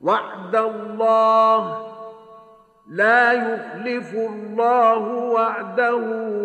[0.00, 1.94] وعد الله
[2.88, 5.96] لا يخلف الله وعده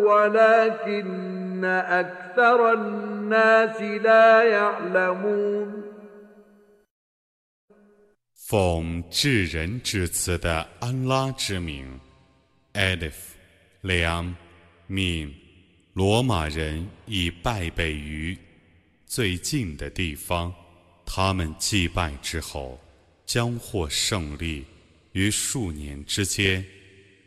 [0.06, 5.82] ولكن أكثر الناس لا يعلمون
[8.34, 12.00] 奉至仁至慈的安拉之名，
[12.72, 13.14] Alif，
[13.82, 14.34] 两
[14.88, 15.32] 命
[15.92, 18.36] 罗马人已败北于
[19.06, 20.52] 最近的地方，
[21.06, 22.80] 他们祭拜之后，
[23.25, 24.65] 将获胜利
[25.13, 26.65] 于数年之间，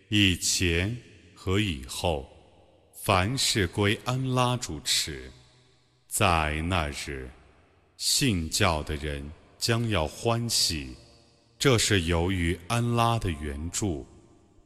[0.09, 0.97] 以前
[1.35, 2.31] 和以后，
[2.93, 5.31] 凡事归安拉主持。
[6.07, 7.31] 在那日，
[7.97, 10.95] 信教的人将要欢喜。
[11.59, 14.07] 这是由于安拉的援助，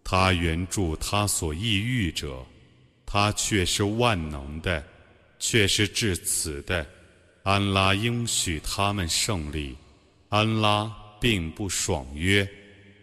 [0.05, 2.45] 他援助他所抑郁者，
[3.07, 4.85] 他却是万能的，
[5.39, 6.87] 却是至此的。
[7.43, 9.77] 安拉应许他们胜利，
[10.29, 12.48] 安拉并不爽约，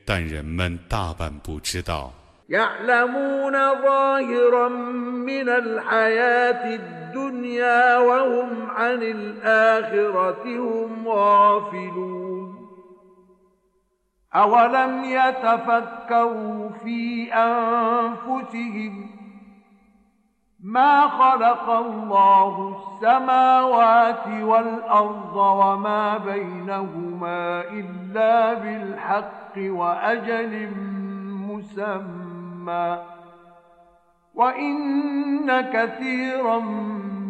[0.04, 2.12] 但人们大半不知道。
[14.34, 18.94] أولم يتفكروا في أنفسهم
[20.60, 30.70] ما خلق الله السماوات والأرض وما بينهما إلا بالحق وأجل
[31.48, 33.02] مسمى
[34.34, 36.58] وإن كثيرا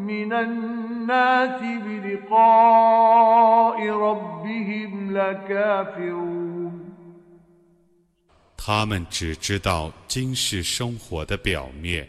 [0.07, 2.99] من الناس بلقاء
[3.91, 6.85] ربهم لكافرون
[8.57, 12.09] 他们只知道今世生活的表面，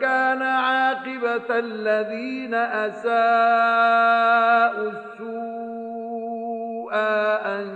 [0.00, 2.54] كان عاقبة الذين
[2.86, 6.92] أساءوا السوء
[7.56, 7.66] أن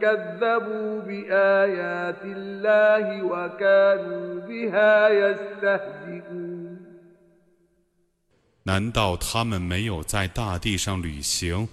[0.00, 6.78] كذبوا بآيات الله وكانوا بها يستهزئون
[8.64, 11.66] 难道他们没有在大地上旅行，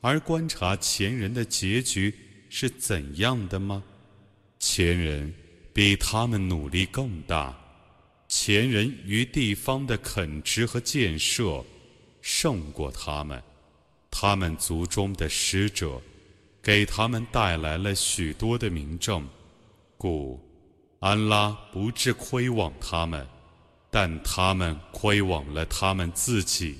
[0.00, 2.14] 而观察前人的结局
[2.48, 3.82] 是怎样的吗？
[4.58, 5.34] 前人
[5.74, 7.54] 比他们努力更大，
[8.37, 11.63] 前人于地方的垦殖和建设
[12.21, 13.41] 胜过他们，
[14.11, 16.01] 他们族中的使者
[16.61, 19.25] 给他们带来了许多的名证，
[19.97, 20.37] 故
[20.99, 23.25] 安拉不致亏枉他们。
[23.89, 26.75] 但他们亏枉了他们自己，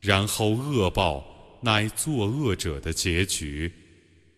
[0.00, 1.22] 然后恶报
[1.60, 3.70] 乃作恶者的结局，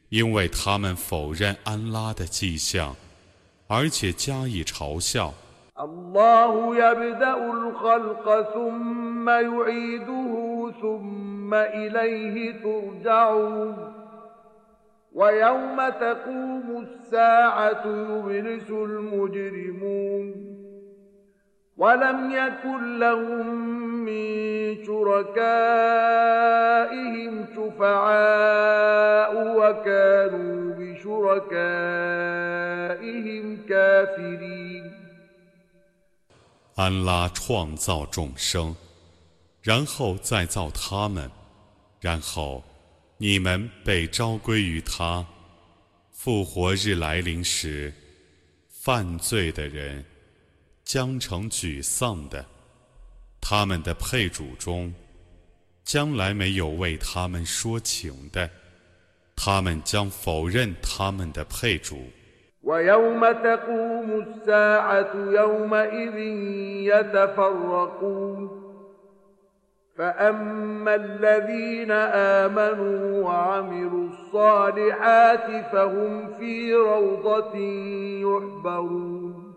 [0.09, 2.97] 因为他们否认安拉的迹象，
[3.69, 5.33] 而且加以嘲笑。
[5.81, 13.93] الله يبدأ الخلق ثم يعيده ثم إليه ترجعون.
[15.13, 20.35] ويوم تقوم الساعة يبلس المجرمون.
[21.77, 23.47] ولم يكن لهم
[24.05, 25.47] من شركائهم
[27.57, 31.67] شفعاء وكانوا بشركائهم
[33.69, 34.96] كافرين.
[36.77, 38.77] 安拉创造众生，
[39.63, 41.31] 然后再造他们，
[42.01, 42.63] 然后
[43.17, 45.27] 你们被召归于他。
[46.13, 47.91] 复活日来临时，
[48.69, 50.05] 犯罪的人
[50.85, 52.45] 将成沮丧的。
[53.41, 54.93] 他们的配主中，
[55.83, 58.51] 将来没有为他们说情的，
[59.35, 62.11] 他们将否认他们的配主。
[62.67, 66.19] ويوم تقوم الساعة يومئذ
[66.95, 68.63] يتفرقون.
[69.99, 77.57] فأما الذين آمنوا وعملوا الصالحات فهم في روضة
[78.21, 79.55] يحبرون.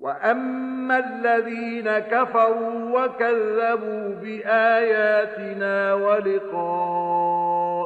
[0.00, 7.37] وأما الذين كفروا وكذبوا بآياتنا ولقاء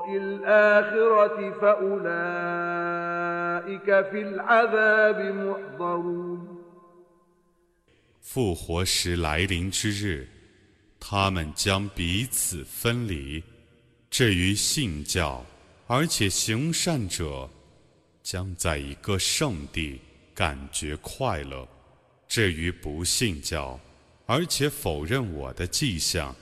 [0.08, 2.28] الآخرة فأولئك
[8.22, 10.28] 复活时来临之日，
[11.00, 13.44] 他们将彼此分离。
[14.10, 15.46] 至于信教
[15.88, 17.50] 而且行善者，
[18.24, 20.00] 将在一个圣地
[20.36, 21.68] 感觉快乐；
[22.28, 23.80] 至于不信教
[24.26, 26.36] 而且否认我的迹象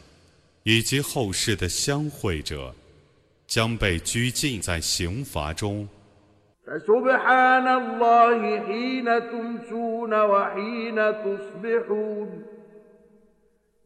[0.64, 2.76] 以及后世的相会者，
[3.50, 5.88] 将被拘禁在刑罚中。
[6.66, 12.44] فسبحان الله حين تمسون وحين تصبحون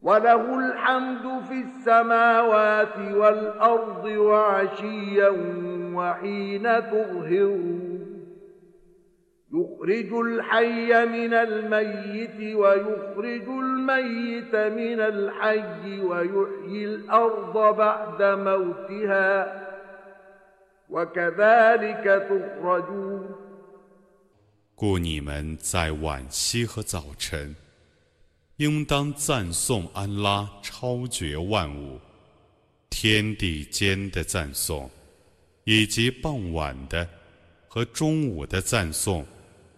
[0.02, 5.30] وله الحمد في السماوات والأرض وعشيا
[5.94, 7.83] وحين تظهرون
[9.54, 19.60] يخرج الحي من الميت ويخرج الميت من الحي ويحيي الأرض بعد موتها
[24.74, 27.54] 故你们在晚夕和早晨，
[28.56, 32.00] 应当赞颂安拉超绝万物，
[32.88, 34.90] 天地间的赞颂，
[35.62, 37.06] 以及傍晚的
[37.68, 39.24] 和中午的赞颂，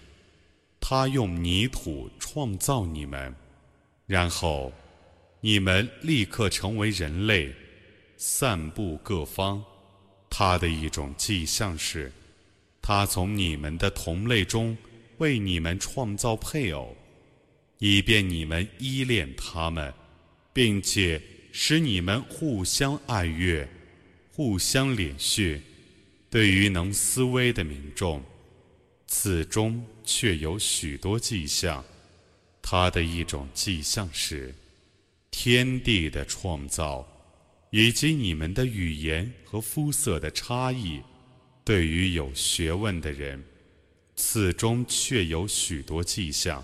[0.80, 3.34] 他用泥土创造你们，
[4.06, 4.72] 然后
[5.42, 7.52] 你们立刻成为人类，
[8.16, 9.62] 散布各方。
[10.37, 12.11] 他的一种迹象是，
[12.81, 14.77] 他从你们的同类中
[15.19, 16.93] 为你们创造配偶，
[17.77, 19.93] 以便你们依恋他们。
[20.51, 23.67] 并且使你们互相爱悦，
[24.31, 25.59] 互相怜恤。
[26.29, 28.23] 对于能思维的民众，
[29.05, 31.83] 此中却有许多迹象。
[32.61, 34.55] 它的一种迹象是
[35.29, 37.05] 天地的创造，
[37.77, 41.01] 以及你们的语言和肤色的差异。
[41.65, 43.43] 对于有学问的人，
[44.15, 46.63] 此中却有许多迹象。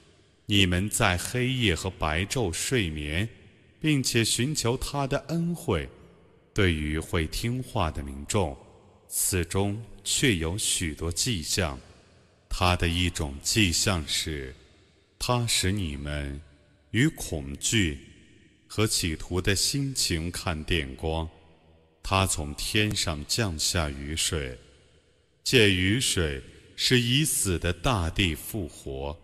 [0.51, 3.29] 你们在黑夜和白昼睡眠，
[3.79, 5.87] 并且寻求他的恩惠。
[6.53, 8.57] 对于会听话的民众，
[9.07, 11.79] 此中却有许多迹象。
[12.49, 14.53] 他的一种迹象是，
[15.17, 16.41] 他使你们
[16.89, 17.99] 与恐惧
[18.67, 21.29] 和企图的心情看电光。
[22.03, 24.59] 他从天上降下雨水，
[25.45, 26.43] 借雨水
[26.75, 29.17] 使已死的大地复活。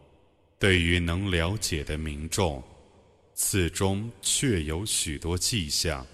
[0.58, 2.62] 对于能了解的民众，
[3.34, 6.06] 此中确有许多迹象。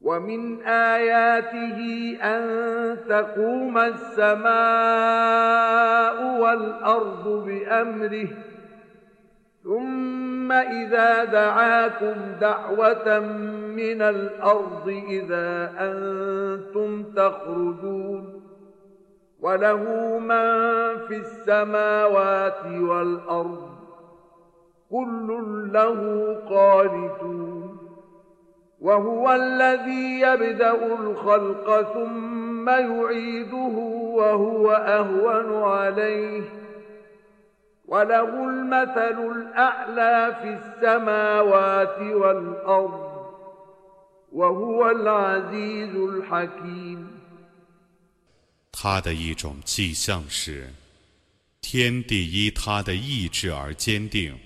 [0.00, 1.78] ومن آياته
[2.22, 4.46] أن تقوم السماء
[6.40, 8.28] والأرض بأمره
[9.64, 13.18] ثم إذا دعاكم دعوة
[13.74, 18.42] من الأرض إذا أنتم تخرجون
[19.40, 19.82] وله
[20.18, 20.46] من
[21.08, 23.71] في السماوات والأرض
[24.92, 25.28] كل
[25.72, 26.00] له
[26.48, 27.78] قانتون
[28.80, 33.76] وهو الذي يبدا الخلق ثم يعيده
[34.18, 36.42] وهو اهون عليه
[37.86, 43.08] وله المثل الاعلى في السماوات والارض
[44.32, 47.08] وهو العزيز الحكيم
[48.72, 50.68] 他的一种迹象是，
[51.60, 54.38] 天地依他的意志而坚定。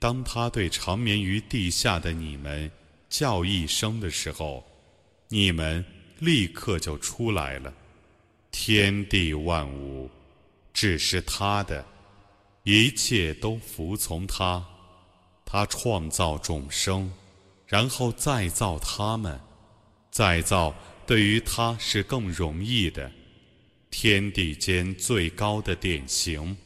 [0.00, 2.70] 当他对长眠于地下的你们
[3.10, 4.66] 叫一声的时候，
[5.28, 5.84] 你们
[6.18, 7.72] 立刻就出来了。
[8.50, 10.10] 天地万物
[10.72, 11.84] 只是他的，
[12.62, 14.66] 一切都服从他。
[15.44, 17.12] 他创造众生，
[17.66, 19.38] 然后再造他们。
[20.10, 20.74] 再造
[21.06, 23.12] 对于他是更容易的。
[23.90, 26.56] 天地间最高的典型，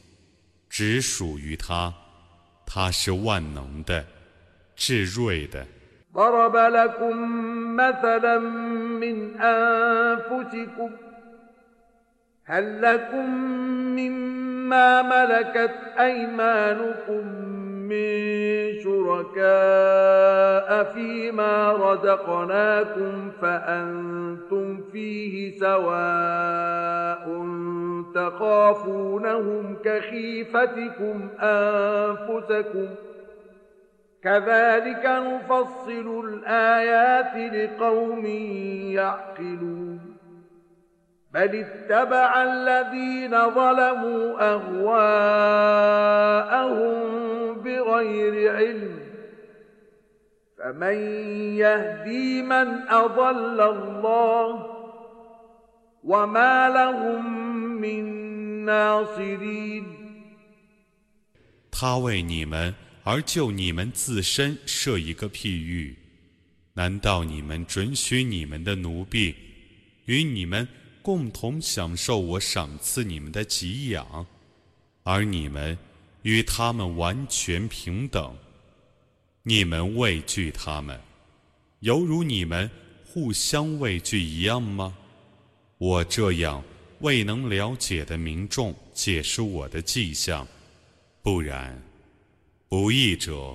[0.69, 1.93] 只属于他。
[2.66, 4.04] 他是万能的、
[4.76, 5.66] 智睿的。
[6.14, 7.16] ضرب لكم
[7.76, 10.90] مثلا من أنفسكم
[12.44, 13.30] هل لكم
[13.96, 17.24] مما ملكت أيمانكم
[17.89, 18.15] من
[18.83, 27.45] شركاء فيما رزقناكم فأنتم فيه سواء
[28.15, 32.87] تخافونهم كخيفتكم أنفسكم
[34.23, 38.25] كذلك نفصل الآيات لقوم
[38.95, 39.99] يعقلون
[41.33, 45.85] بل اتبع الذين ظلموا أهواءهم
[47.64, 48.98] بغير علم
[50.58, 50.96] فمن
[51.56, 54.48] يهدي من أضل الله
[56.04, 57.40] وما لهم
[61.70, 65.96] 他为你们而就你们自身设一个譬喻，
[66.74, 69.34] 难道你们准许你们的奴婢
[70.04, 70.68] 与你们
[71.00, 74.26] 共同享受我赏赐你们的给养，
[75.04, 75.78] 而你们
[76.25, 78.35] 与他们完全平等？
[79.43, 80.99] 你们畏惧他们，
[81.81, 82.67] 犹如你们
[83.05, 84.97] 互相畏惧一样吗？
[85.77, 86.63] 我这样。
[87.01, 90.47] 未能了解的民众解释我的迹象，
[91.21, 91.79] 不然，
[92.69, 93.53] 不义者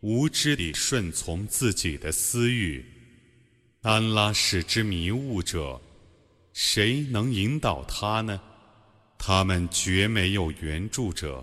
[0.00, 2.84] 无知地顺从自己的私欲，
[3.80, 5.80] 安拉使之迷雾者，
[6.52, 8.38] 谁能引导他呢？
[9.18, 11.42] 他们绝没有援助者。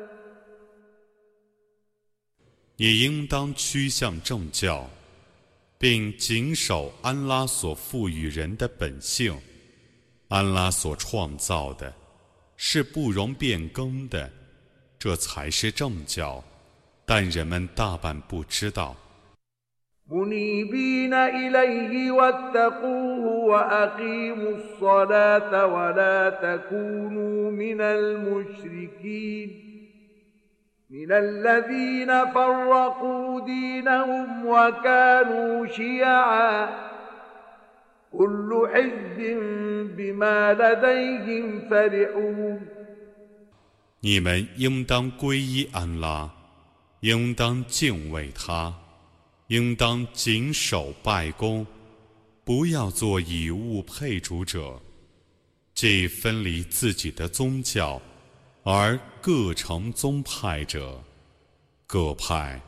[2.80, 4.88] 你应当趋向正教。
[5.78, 9.38] 并谨守安拉所赋予人的本性，
[10.28, 11.92] 安拉所创造的，
[12.56, 14.30] 是不容变更的，
[14.98, 16.42] 这才是正教，
[17.04, 18.96] 但人们大半不知道。
[20.08, 29.50] منيبين إليه واتقوه وأقيموا الصلاة ولا تكونوا من المشركين
[30.90, 36.68] من الذين فرقوا دينهم وكانوا شيعا
[38.12, 39.18] كل حزب
[39.96, 42.60] بما لديهم فرحون
[44.00, 46.30] 你们应当皈依安拉，
[47.00, 48.72] 应当敬畏他。
[49.48, 51.64] 应当谨守拜功，
[52.44, 54.80] 不要做以物配主者，
[55.72, 58.02] 既分离自己的宗教，
[58.64, 61.00] 而 各成宗派者，
[61.86, 62.60] 各派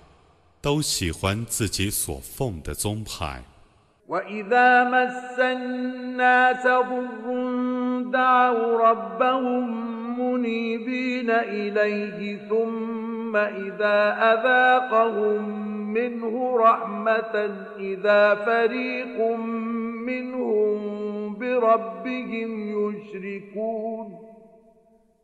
[0.61, 3.43] 都喜欢自己所奉的宗派。
[15.89, 17.35] منه رحمة
[17.79, 19.17] إذا فريق
[20.07, 20.79] منهم
[21.39, 24.22] بربهم يشركون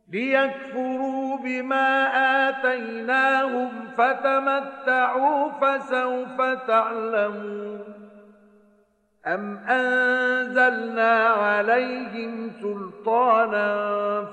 [0.09, 2.07] ليكفروا بما
[2.49, 7.83] آتيناهم فتمتعوا فسوف تعلمون
[9.27, 13.69] أم أنزلنا عليهم سلطانا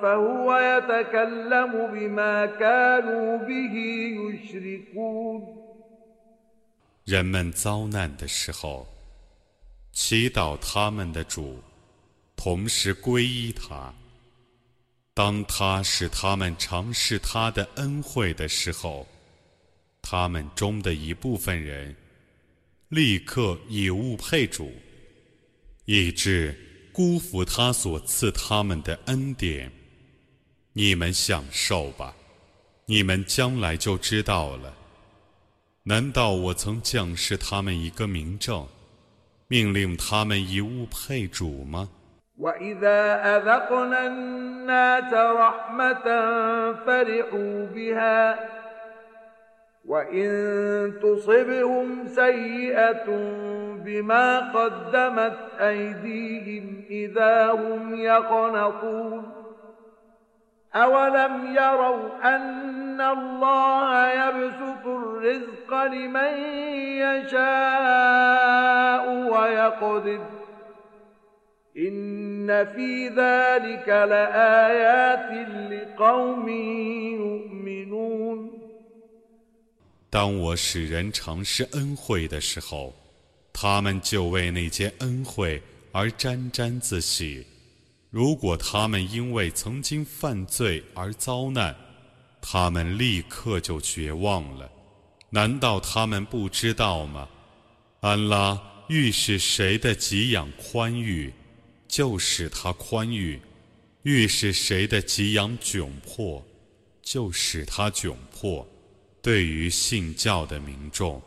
[0.03, 3.75] فهو يتكلم بما كانوا به
[4.21, 5.63] يشركون
[7.05, 8.87] 人们遭难的时候，
[9.93, 11.59] 祈祷他们的主，
[12.37, 13.93] 同时皈依他。
[15.18, 19.08] 当他使他们尝试他的恩惠的时候，
[20.00, 21.96] 他们中的一部分人
[22.90, 24.72] 立刻以物配主，
[25.86, 26.56] 以致
[26.94, 29.72] 辜负他所赐他们的恩典。
[30.74, 32.16] 你们享受吧，
[32.86, 34.72] 你们将来就知道了。
[35.82, 38.68] 难道我曾降示他们一个明证，
[39.48, 41.90] 命令他们以物配主吗
[42.40, 46.04] ？وإذا أذقنا الناس رحمة
[46.86, 48.40] فرحوا بها
[49.86, 50.28] وإن
[51.02, 53.06] تصبهم سيئة
[53.86, 59.32] بما قدمت أيديهم إذا هم يقنطون
[60.76, 66.34] أولم يروا أن الله يبسط الرزق لمن
[67.02, 70.37] يشاء ويقدر
[71.77, 75.31] إن في ذلك لآيات
[75.73, 76.49] لقوم
[77.17, 78.51] يؤمنون
[80.11, 82.95] 当我使人尝试恩惠的时候，
[83.53, 87.47] 他们就为那件恩惠而沾沾自喜。
[88.11, 91.75] 如果他们因为曾经犯罪而遭难，
[92.43, 94.71] 他们立刻就绝望了。
[95.31, 97.27] 难道他们不知道吗？
[98.01, 101.33] 安拉欲使谁的给养宽裕，
[101.97, 103.39] 就使他宽裕；
[104.03, 106.45] 欲使谁的给养窘迫，
[107.03, 108.67] 就使他窘迫。
[109.21, 111.23] 对于信教的民众，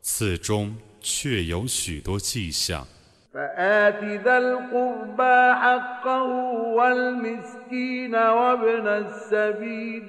[0.00, 2.86] 此中确有许多迹象。
[3.32, 6.22] فآت ذا القربى حقه
[6.76, 10.04] والمسكين وابن السبيل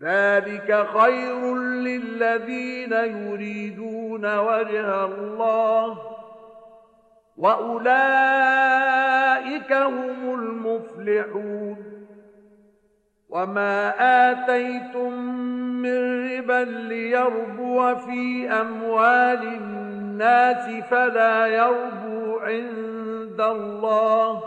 [0.00, 5.98] ذلك خير للذين يريدون وجه الله
[7.37, 7.83] وأولئك
[9.73, 11.77] هم المفلحون.
[13.29, 13.93] وما
[14.31, 15.13] آتيتم
[15.81, 24.43] من ربا ليربو في أموال الناس فلا يربو عند الله.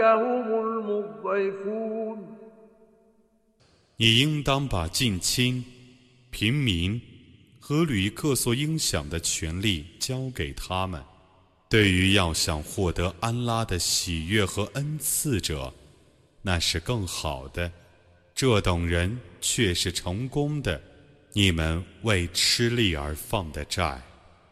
[0.00, 2.18] هم المضعفون
[4.00, 5.64] 你应当把近亲、
[6.30, 7.00] 平民
[7.58, 11.02] 和旅客所应享的权利交给他们。
[11.68, 15.74] 对于要想获得安拉的喜悦和恩赐者，
[16.42, 17.70] 那是更好的。
[18.34, 20.80] 这等人却是成功的。
[21.35, 23.99] 你们为吃力而放的债，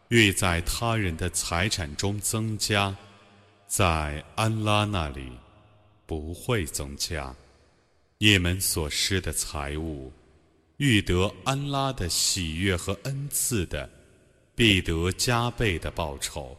[0.08, 2.96] 欲在他人的财产中增加，
[3.68, 5.30] 在安拉那里
[6.06, 7.32] 不会增加。
[8.18, 10.12] 你们所失的财物，
[10.78, 13.88] 欲得安拉的喜悦和恩赐的，
[14.56, 16.58] 必得加倍的报酬。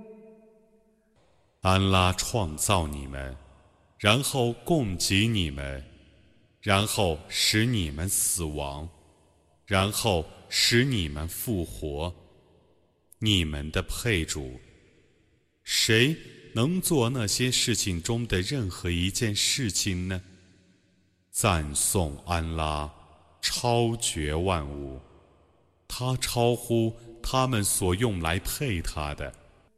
[1.61, 3.37] 安拉创造你们，
[3.99, 5.85] 然后供给你们，
[6.59, 8.89] 然后使你们死亡，
[9.67, 12.11] 然后使你们复活。
[13.19, 14.59] 你们的配主，
[15.63, 16.17] 谁
[16.55, 20.19] 能做那些事情中的任何一件事情呢？
[21.29, 22.91] 赞颂安拉，
[23.39, 24.99] 超绝万物，
[25.87, 29.31] 他超乎他们所用来配他的。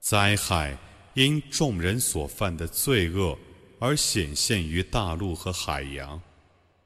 [0.00, 0.78] 灾害
[1.14, 3.38] 因众人所犯的罪恶
[3.78, 6.20] 而显现于大陆和海洋，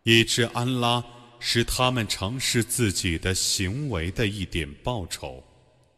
[0.02, 1.04] 以致安拉
[1.38, 5.42] 使他们尝试自己的行为的一点报酬，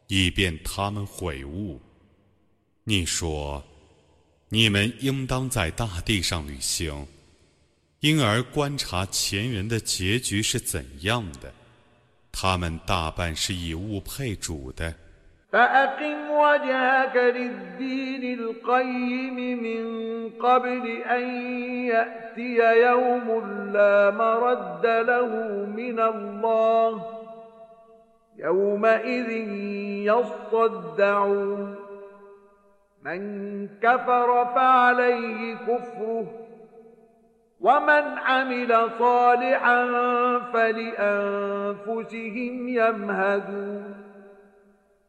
[0.08, 1.80] 以便他们悔悟。
[2.84, 3.64] 你说，
[4.48, 7.06] 你们应当在大地上旅行，
[8.00, 11.52] 因而观察前人的结局是怎样的。
[12.33, 14.93] 他们大半是以物配主的。
[15.51, 19.83] فأقم وجهك للدين القيم من
[20.29, 21.23] قبل أن
[21.85, 23.27] يأتي يوم
[23.73, 25.25] لا مرد له
[25.65, 27.05] من الله
[28.37, 29.29] يومئذ
[30.05, 31.75] يصدعون
[33.03, 36.42] من كفر فعليه كفره
[37.63, 39.85] ومن عمل صالحا
[40.53, 43.95] فلأنفسهم يمهدون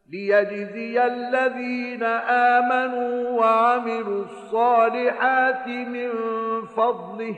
[0.08, 2.02] ليجزي الذين
[2.58, 6.10] آمنوا وعملوا الصالحات من
[6.76, 7.36] فضله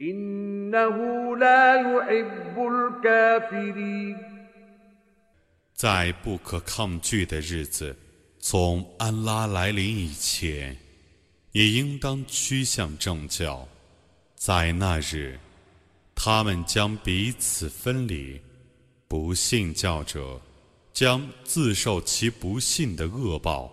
[0.00, 0.96] إنه
[1.36, 4.16] لا يحب الكافرين
[5.74, 7.96] 在不可抗拒的日子，
[8.38, 10.76] 从安拉来临以前。
[11.59, 13.67] 也应当趋向正教，
[14.33, 15.37] 在那日，
[16.15, 18.39] 他们将彼此分离，
[19.09, 20.39] 不信教者
[20.93, 23.69] 将自受其不信的恶报，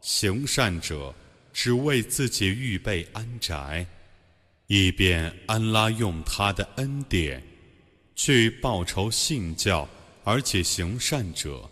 [0.00, 1.12] 行善者
[1.52, 3.84] 只为自己预备安宅，
[4.68, 7.42] 以便安拉用他的恩典
[8.14, 9.88] 去报仇信教
[10.22, 11.68] 而且行善者，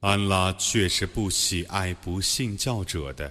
[0.00, 3.30] 安拉却是不喜爱不信教者的。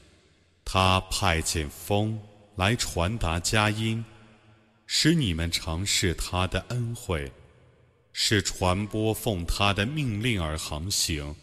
[0.73, 2.17] 他派遣风
[2.55, 4.05] 来传达佳音，
[4.85, 7.29] 使你们尝试他的恩惠，
[8.13, 11.35] 是传播奉他的命令而航行，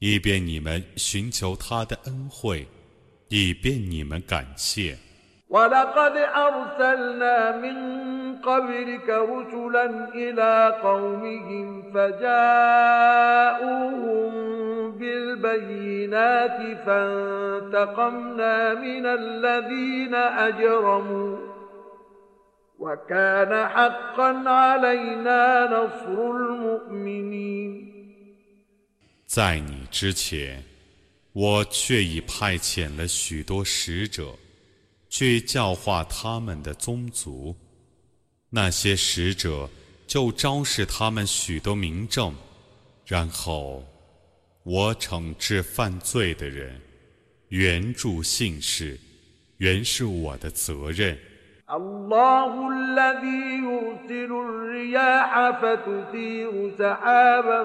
[0.00, 2.66] 以便你们寻求他的恩惠，
[3.28, 4.98] 以便你们感谢。
[14.99, 21.37] بالبينات فانتقمنا من الذين أجرموا
[22.79, 27.81] وكان حقا علينا نصر المؤمنين
[29.27, 30.63] 在你之前，
[31.33, 34.35] 我却已派遣了许多使者，
[35.09, 37.55] 去教化他们的宗族。
[38.49, 39.69] 那些使者
[40.07, 42.33] 就昭示他们许多明证，
[43.05, 43.83] 然后。
[44.63, 46.81] 我惩治犯罪的人，
[47.49, 48.97] 援助信士，
[49.57, 51.17] 原是我的责任。
[51.67, 57.59] الله الذي يرسل الرياح فتثير سحابا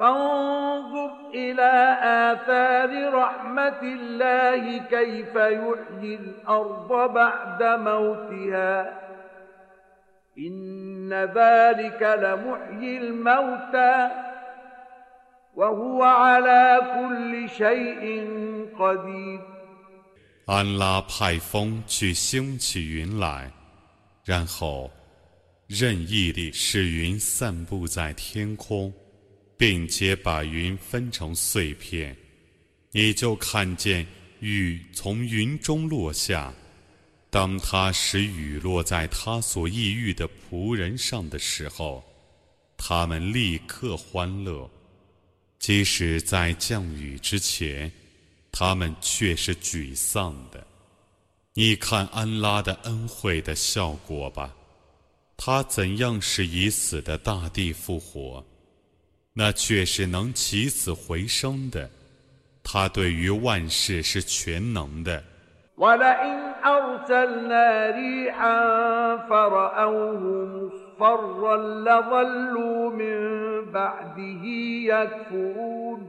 [0.00, 9.00] فانظر إلى آثار رحمة الله كيف يحيي الأرض بعد موتها
[10.38, 14.10] إن ذلك لمحيي الموتى
[15.54, 18.04] وهو على كل شيء
[18.78, 19.40] قدير
[20.46, 23.50] 安拉派风去兴起云来，
[24.24, 24.90] 然后
[25.66, 28.92] 任意地使云散布在天空。
[29.61, 32.17] 并且把云分成碎片，
[32.93, 34.03] 你就看见
[34.39, 36.51] 雨从云中落下。
[37.29, 42.03] 当他使雨落在他所抑郁的仆人上的时候，
[42.75, 44.67] 他们立刻欢乐；
[45.59, 47.91] 即使在降雨之前，
[48.51, 50.65] 他们却是沮丧的。
[51.53, 54.55] 你看安拉的恩惠的效果吧，
[55.37, 58.43] 他怎样使已死的大地复活？
[59.34, 61.90] 那却是能起死回生的，
[62.64, 65.22] 他对于万事是全能的。
[65.76, 68.58] ولئن أرسلنا ريحا
[69.28, 70.22] فرأوه
[70.56, 73.16] مصفرا لظلوا من
[73.70, 74.44] بعده
[74.92, 76.00] يكفرون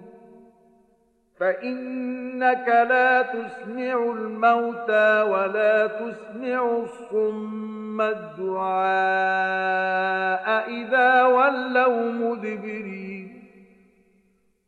[1.39, 8.85] فإنك لا تسمع الموتى ولا تسمع الصم الدعاء
[10.79, 13.10] إذا ولوا مدبرين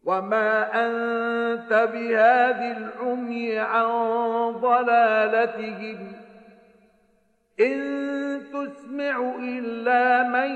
[0.04, 3.90] وما أنت بهذه العمي عن
[4.62, 6.14] ضلالتهم
[7.60, 7.80] إن
[8.54, 10.52] تسمع إلا من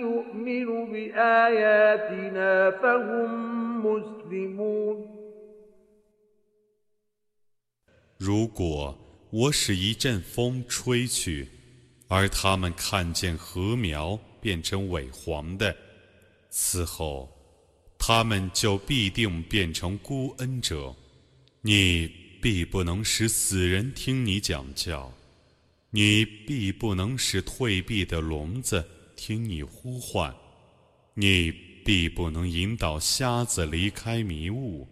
[0.00, 3.30] يؤمن بآياتنا فهم
[3.86, 5.18] مسلمون
[8.18, 8.98] 如果
[9.30, 11.48] 我使一阵风吹去，
[12.08, 15.76] 而他们看见禾苗变成萎黄的，
[16.48, 17.28] 此后，
[18.05, 20.93] 他们就必定变成孤恩者。
[21.61, 22.11] 你
[22.41, 25.09] 必不能使死人听你讲教，
[25.89, 28.85] 你必不能使退避的聋子
[29.15, 30.35] 听你呼唤，
[31.13, 31.49] 你
[31.85, 34.85] 必不能引导瞎子离开迷雾。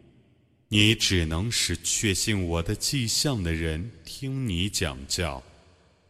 [0.70, 5.44] 你只能使确信我的迹象的人听你讲教，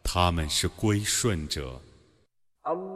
[0.04, 1.82] 他们是归顺者。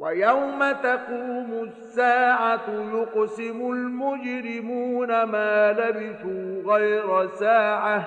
[0.00, 7.98] ويوم تقوم الساعة يقسم المجرمون ما لبثوا غير ساعة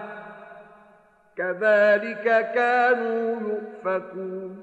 [1.35, 4.61] كذلك كانوا يؤفكون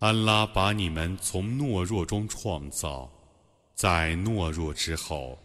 [0.00, 3.08] 安拉把你们从懦弱中创造，
[3.74, 5.38] 在懦弱之后，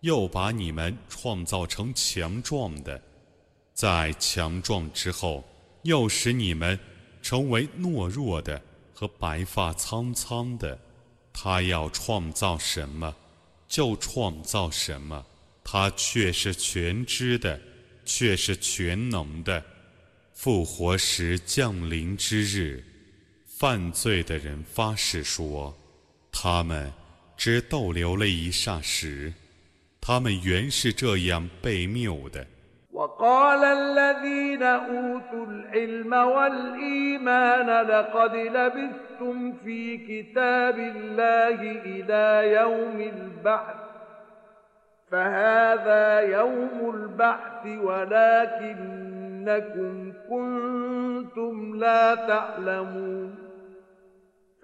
[0.00, 3.02] 又把你们创造成强壮的，
[3.74, 5.44] 在强壮之后，
[5.82, 6.78] 又使你们
[7.20, 8.62] 成为懦弱的
[8.99, 10.79] 和白发苍苍的。
[11.31, 13.15] 他要创造什么，
[13.67, 15.23] 就创造什么。
[15.63, 17.61] 他却是全知的，
[18.03, 19.63] 却是全能的。
[20.33, 22.83] 复活时降临之日，
[23.45, 25.77] 犯罪的人发誓说，
[26.31, 26.91] 他们
[27.37, 29.31] 只逗留了一霎时。
[30.01, 32.47] 他们原是这样被谬的。
[32.97, 43.75] وقال الذين أوتوا العلم والإيمان لقد لبثتم في كتاب الله إلى يوم البعث
[45.11, 48.93] فهذا يوم البعث ولكنكم
[50.29, 53.46] كنتم لا تعلمون.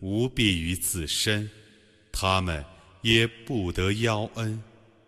[0.00, 1.50] 无必于自身，
[2.12, 2.64] 他们
[3.02, 4.60] 也不得邀恩。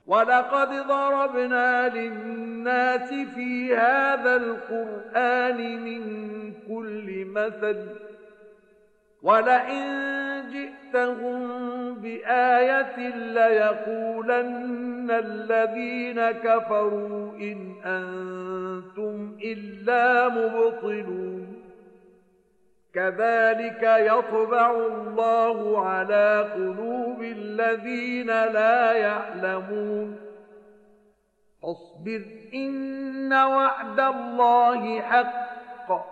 [0.06, 6.02] ولقد ضربنا للناس في هذا القرآن من
[6.68, 7.78] كل مثل
[9.22, 9.84] ولئن
[10.52, 12.96] جئتهم بآية
[13.38, 21.37] ليقولن الذين كفروا إن أنتم إلا مبطلون
[22.94, 30.16] كذلك يطبع الله على قلوب الذين لا يعلمون
[31.64, 36.04] اصبر إن وعد الله حق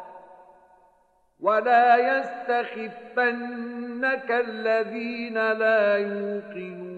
[1.40, 6.92] ولا يستخفنك الذين لا يوقنون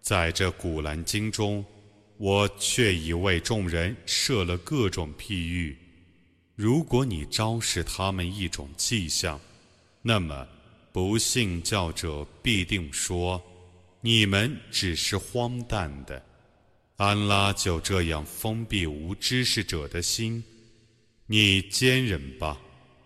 [0.00, 1.64] 在这古兰经中，
[2.18, 5.76] 我却已为众人设了各种譬喻。
[6.55, 9.39] 如果你昭示他们一种迹象，
[10.01, 10.47] 那么
[10.93, 13.43] 不信教者必定说
[13.99, 16.23] ：“你们只是荒诞的。”
[16.95, 20.41] 安拉就这样封闭无知识者的心。
[21.25, 22.57] 你坚忍吧，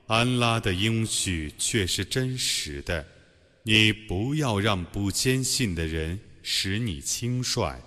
[0.05, 3.03] 安拉的应许却是真实的。
[3.63, 7.81] 你不要让不坚信的人使你轻率。